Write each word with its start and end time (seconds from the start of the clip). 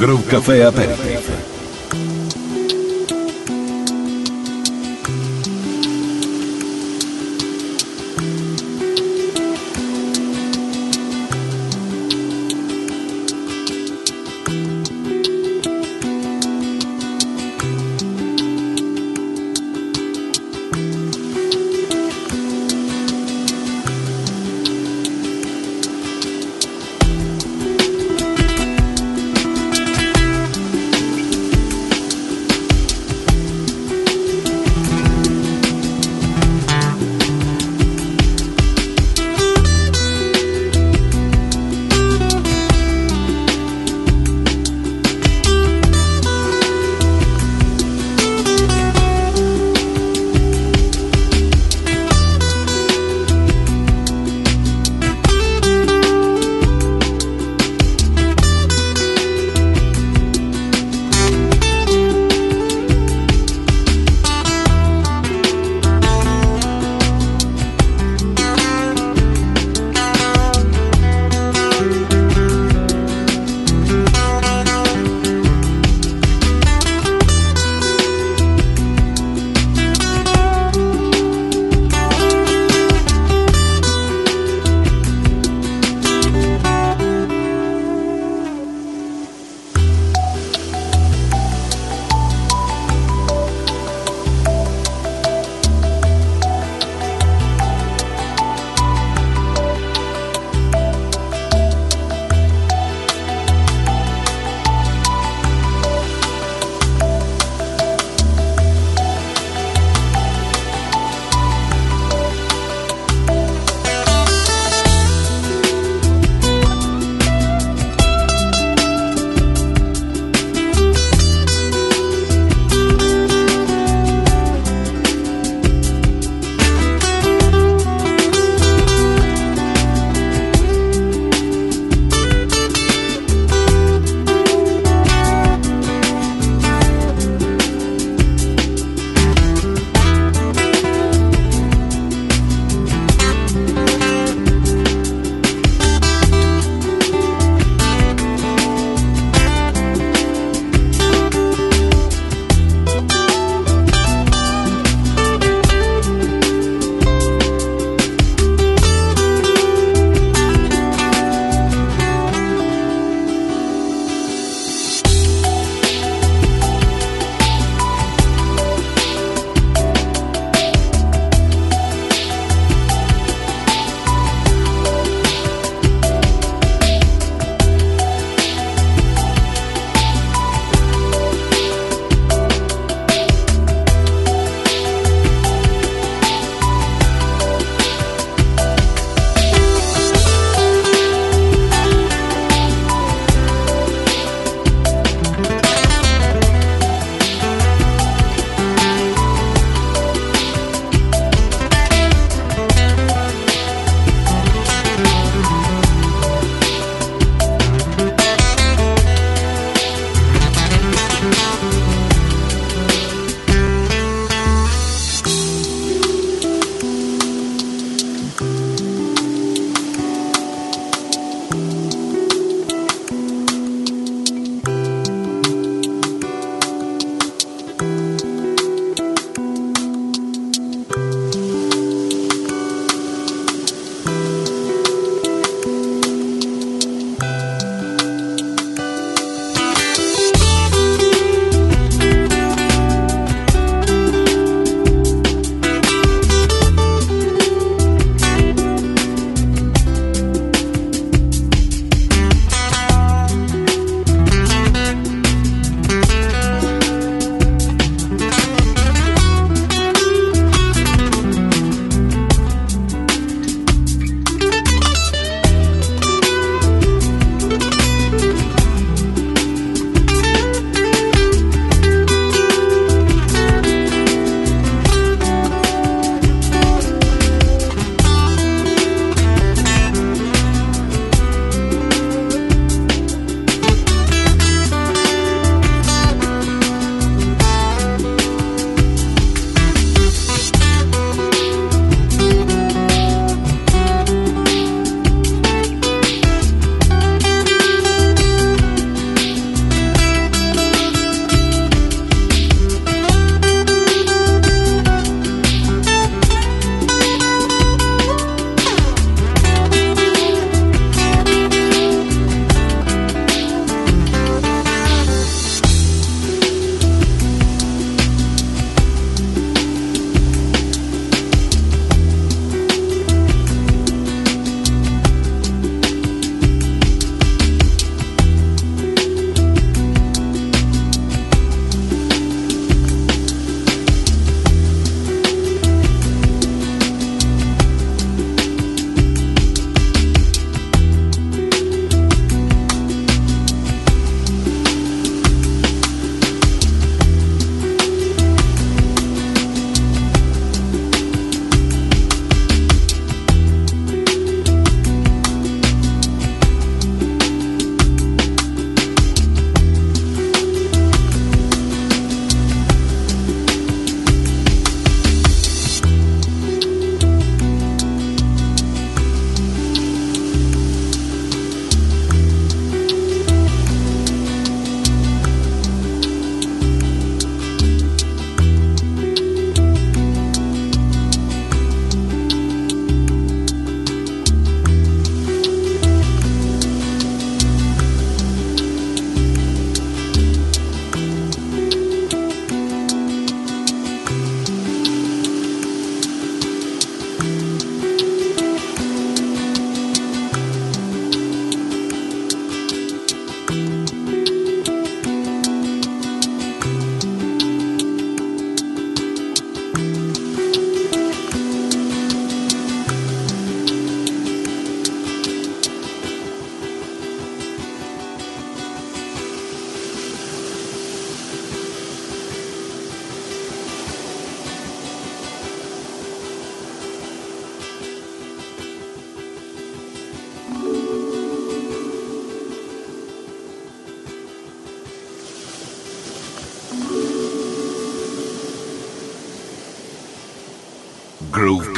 Groove 0.00 0.26
Café 0.30 0.62
Aperitif. 0.62 1.49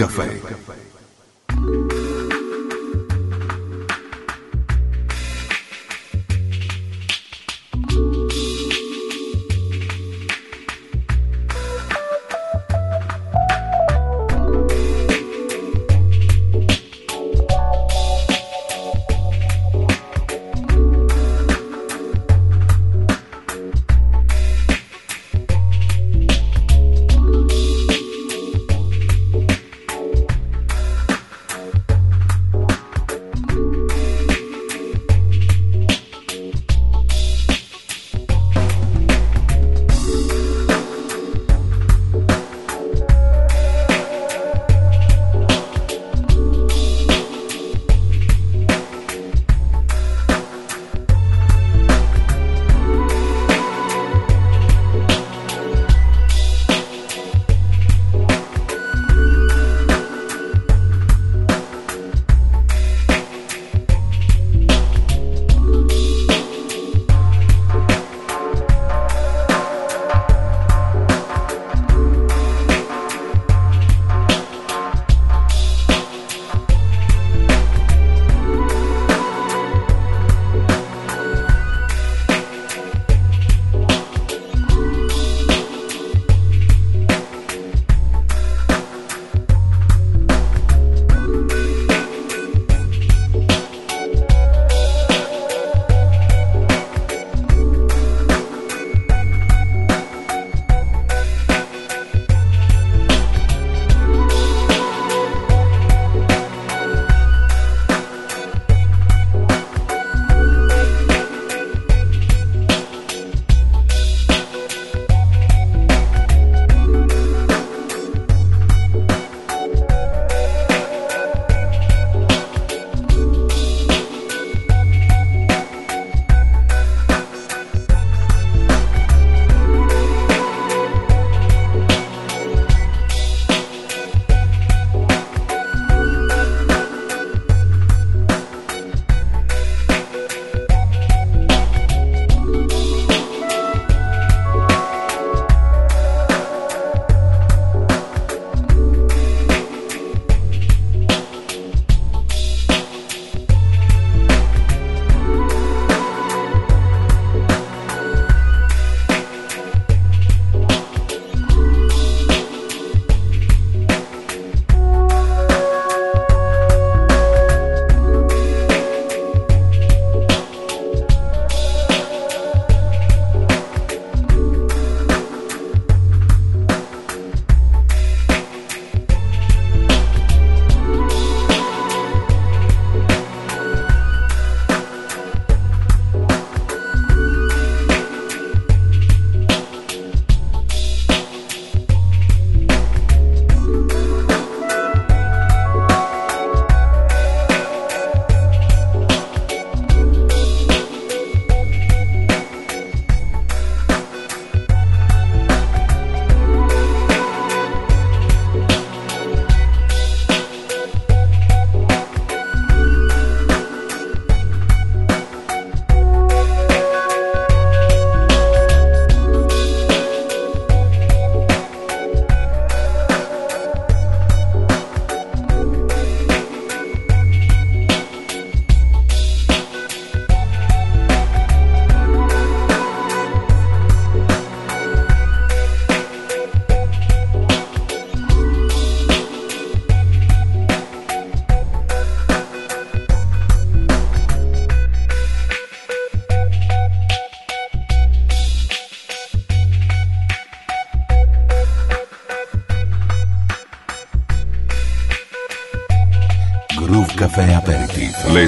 Café 0.02 0.51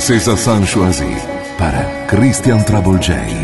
Princesa 0.06 0.36
Sanchoisy 0.36 1.16
para 1.56 2.06
Christian 2.08 2.62
Travolgei. 2.62 3.43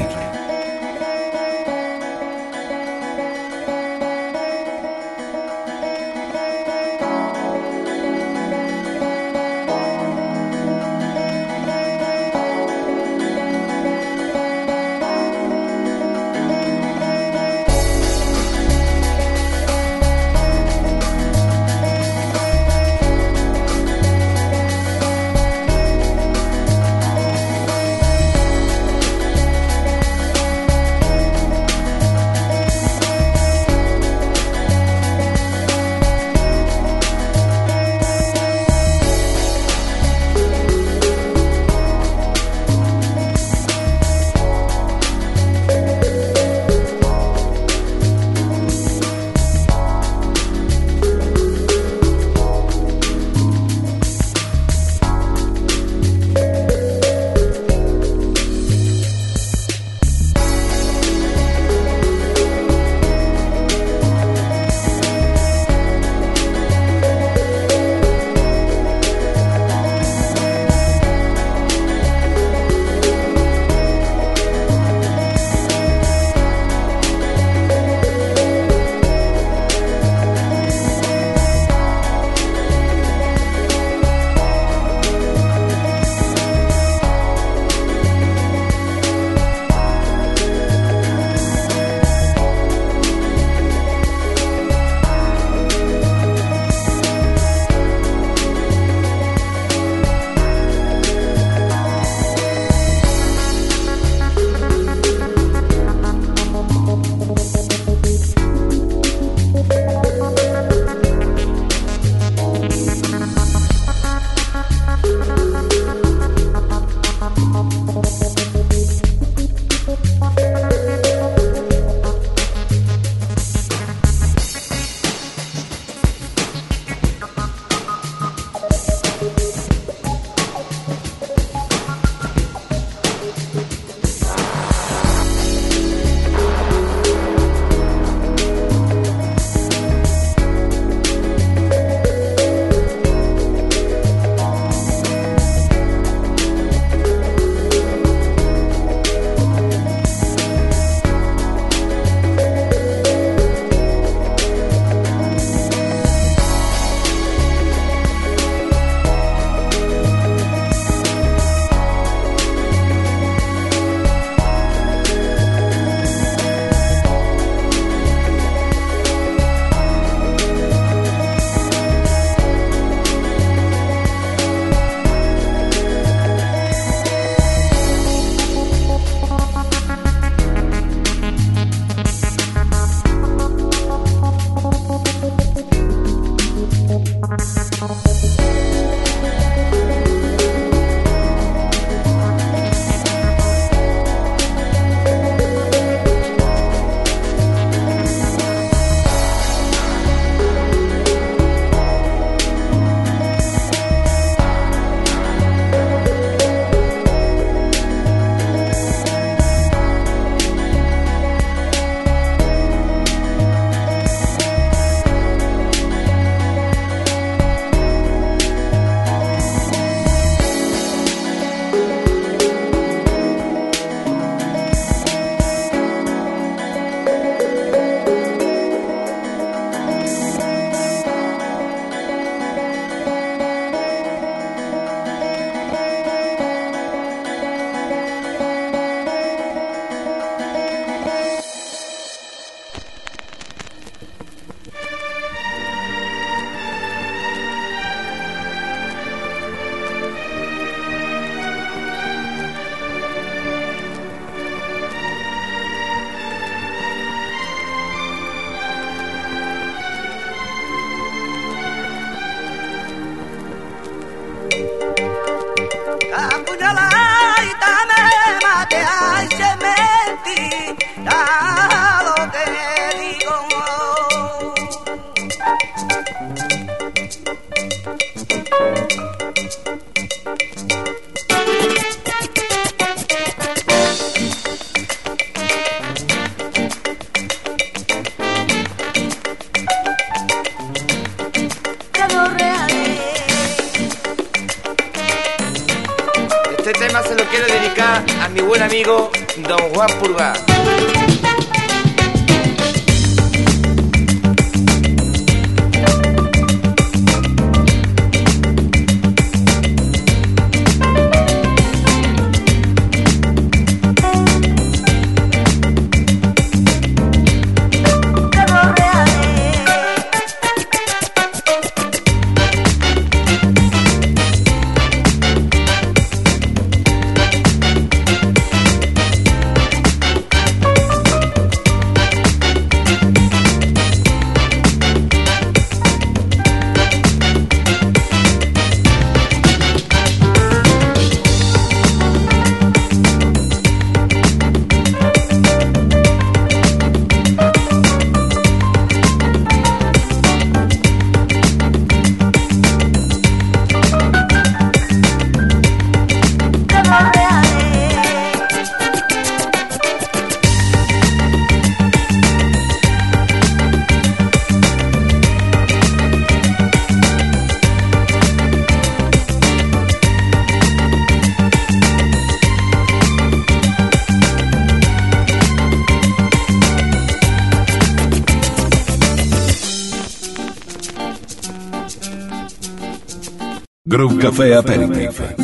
Café 384.31 384.55
Aperitivo. 384.55 385.40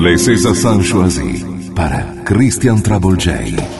Le 0.00 0.16
César 0.16 0.54
Sanchoisi 0.54 1.44
para 1.74 2.24
Christian 2.24 2.80
Travolgei. 2.80 3.79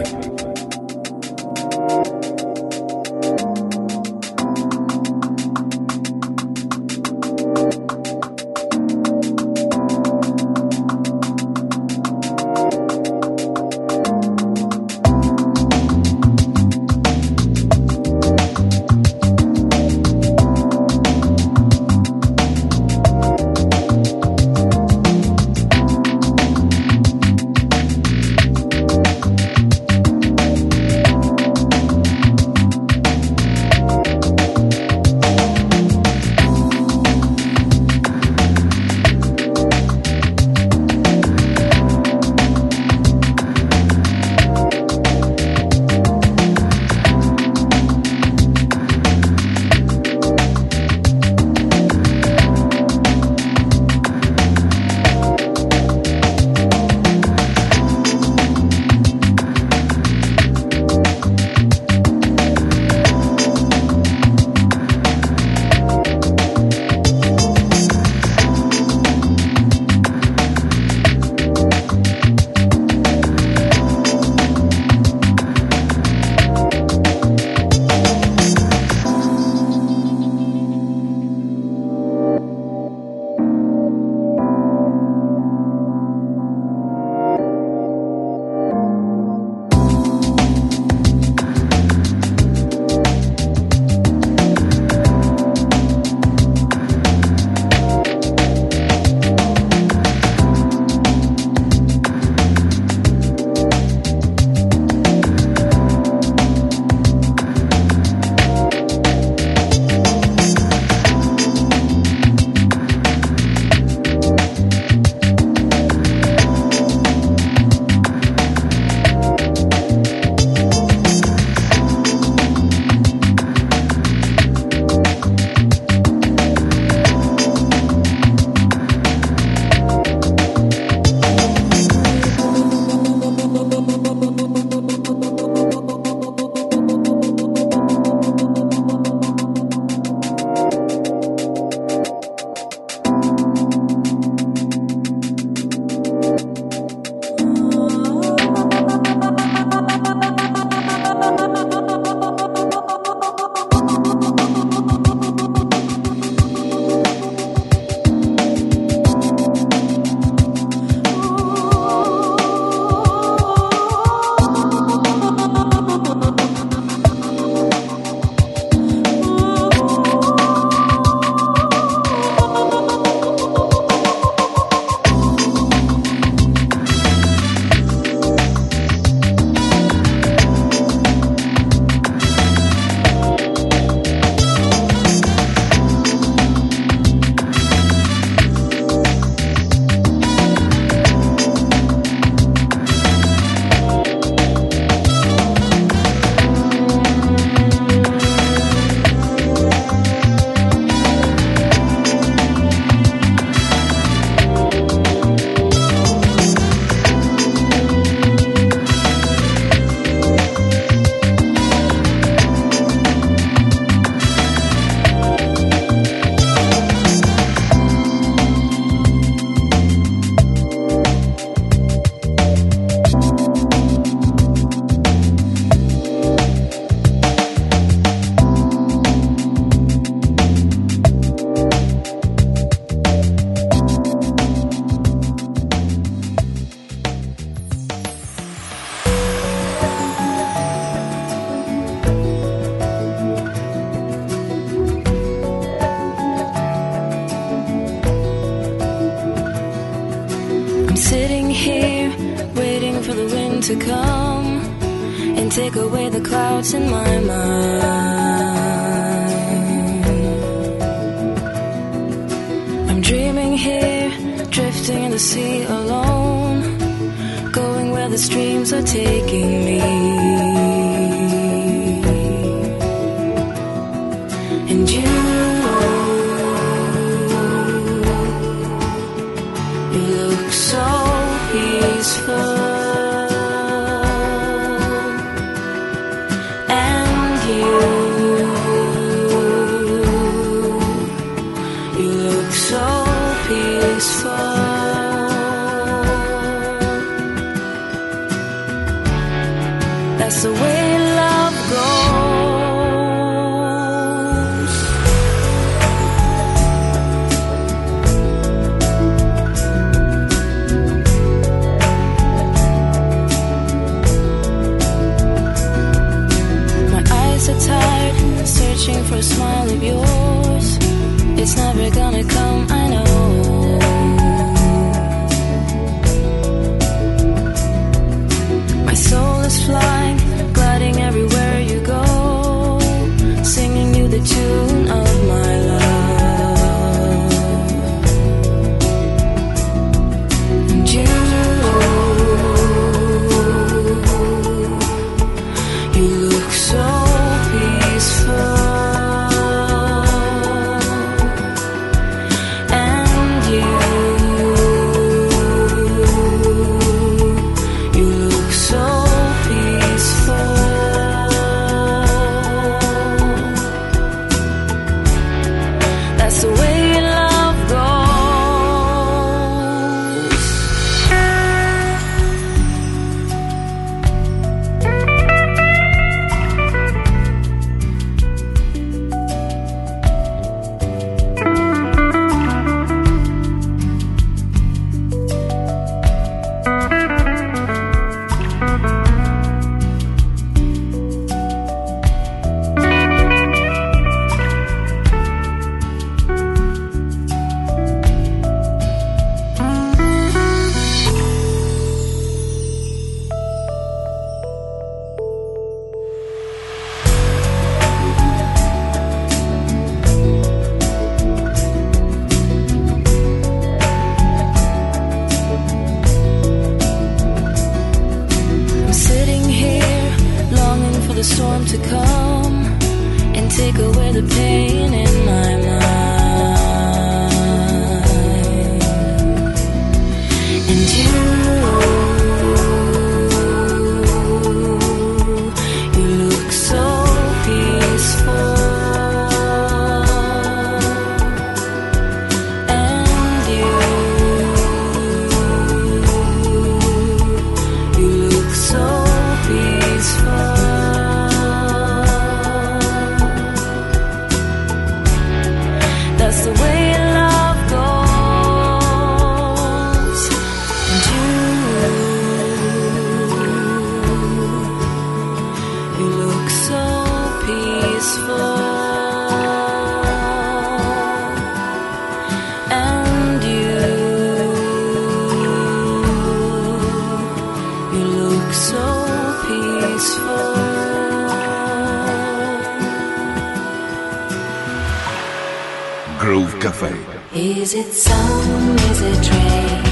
Groove 486.21 486.53
Café. 486.59 486.93
Is 487.33 487.73
it 487.73 487.91
sun? 487.93 488.77
Is 488.91 489.01
it 489.01 489.31
rain? 489.31 489.85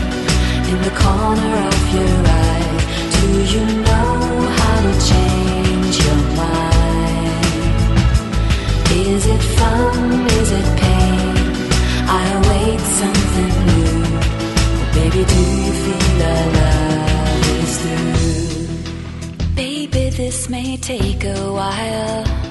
In 0.71 0.79
the 0.83 0.93
corner 1.03 1.53
of 1.71 1.81
your 1.95 2.17
eye, 2.43 2.69
do 3.15 3.25
you 3.53 3.65
know 3.87 4.13
how 4.59 4.75
to 4.85 4.93
change 5.09 5.95
your 6.05 6.21
mind? 6.37 7.45
Is 9.07 9.25
it 9.25 9.43
fun? 9.57 10.27
Is 10.39 10.51
it 10.51 10.69
pain? 10.83 11.35
I 12.07 12.23
await 12.39 12.81
something 13.01 13.55
new. 13.71 13.97
Baby, 14.97 15.21
do 15.33 15.41
you 15.65 15.73
feel 15.83 16.21
our 16.31 16.45
love 16.59 17.47
is 17.63 17.73
through? 17.81 19.55
Baby, 19.55 20.03
this 20.11 20.47
may 20.47 20.77
take 20.77 21.23
a 21.23 21.51
while. 21.51 22.48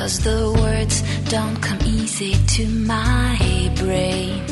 Cause 0.00 0.20
the 0.20 0.52
words 0.62 0.96
don't 1.28 1.60
come 1.60 1.80
easy 1.84 2.34
to 2.54 2.68
my 2.68 3.36
brain. 3.74 4.42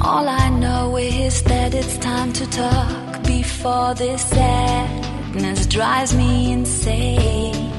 All 0.00 0.26
I 0.26 0.48
know 0.48 0.96
is 0.96 1.42
that 1.42 1.74
it's 1.74 1.98
time 1.98 2.32
to 2.32 2.46
talk 2.50 3.22
before 3.24 3.92
this 3.94 4.22
sadness 4.24 5.66
drives 5.66 6.14
me 6.16 6.52
insane. 6.52 7.70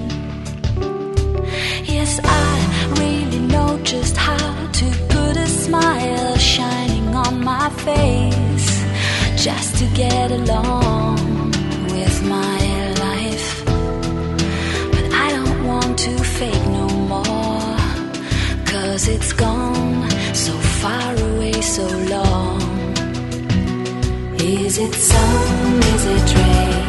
Yes, 1.96 2.20
I 2.24 2.94
really 3.00 3.40
know 3.54 3.80
just 3.84 4.16
how 4.16 4.72
to 4.80 4.86
put 5.10 5.36
a 5.36 5.48
smile 5.48 6.38
shining 6.38 7.16
on 7.16 7.44
my 7.44 7.70
face 7.88 8.70
just 9.44 9.78
to 9.80 9.86
get 9.96 10.32
along 10.32 11.16
with 11.96 12.24
my 12.30 12.63
to 15.96 16.18
fake 16.24 16.66
no 16.70 16.88
more, 16.88 17.78
cause 18.66 19.08
it's 19.08 19.32
gone 19.34 20.10
so 20.34 20.54
far 20.82 21.14
away 21.14 21.54
so 21.62 21.86
long. 22.10 22.62
Is 24.40 24.80
it 24.80 24.94
sun? 24.94 25.84
Is 25.94 26.06
it 26.16 26.36
rain? 26.36 26.88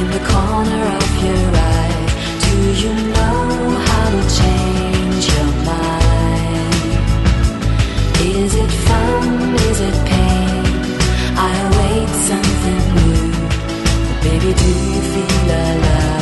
In 0.00 0.10
the 0.10 0.22
corner 0.32 0.84
of 0.98 1.10
your 1.24 1.44
eye, 1.54 2.06
do 2.46 2.56
you 2.82 2.92
know 3.14 3.44
how 3.88 4.06
to 4.16 4.22
change 4.40 5.24
your 5.34 5.50
mind? 5.70 6.74
Is 8.42 8.54
it 8.54 8.72
fun? 8.88 9.54
Is 9.70 9.80
it 9.80 9.98
pain? 10.10 10.64
I 11.38 11.52
await 11.68 12.10
something 12.30 12.84
new. 12.96 13.30
But 14.06 14.18
baby, 14.24 14.52
do 14.62 14.68
you 14.92 15.02
feel 15.12 15.50
our 15.52 16.15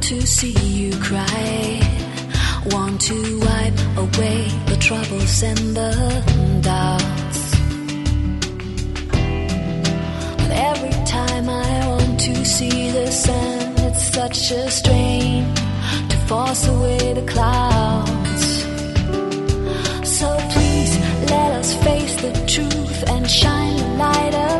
want 0.00 0.20
to 0.20 0.26
see 0.26 0.52
you 0.52 0.98
cry. 0.98 1.80
Want 2.72 3.00
to 3.02 3.40
wipe 3.40 3.80
away 3.98 4.48
the 4.66 4.76
troubles 4.80 5.42
and 5.42 5.76
the 5.76 5.92
doubts. 6.62 7.40
But 10.40 10.52
every 10.70 10.96
time 11.04 11.50
I 11.50 11.86
want 11.88 12.18
to 12.20 12.44
see 12.46 12.90
the 12.90 13.10
sun, 13.10 13.74
it's 13.88 14.04
such 14.14 14.50
a 14.52 14.70
strain 14.70 15.54
to 16.08 16.16
force 16.28 16.66
away 16.66 17.12
the 17.12 17.26
clouds. 17.32 18.46
So 20.18 20.28
please 20.54 20.92
let 21.34 21.50
us 21.60 21.74
face 21.84 22.14
the 22.22 22.32
truth 22.46 23.10
and 23.10 23.28
shine 23.28 23.76
the 23.76 23.88
light 23.98 24.34
of 24.34 24.59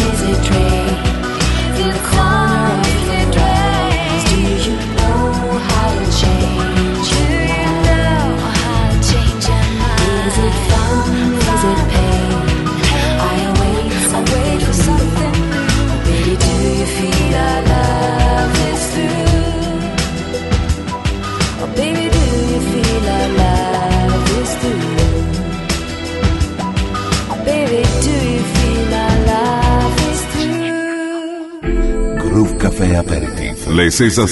Les 33.81 33.89
César 33.89 34.27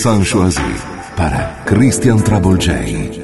para 1.16 1.64
Christian 1.66 2.20
Travolgei. 2.20 3.19